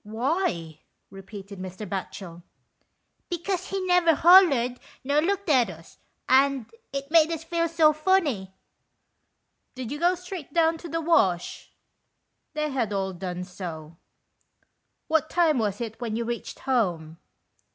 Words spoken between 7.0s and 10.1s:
made us feel so funny."" Did you